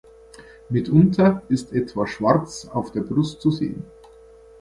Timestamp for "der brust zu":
2.91-3.51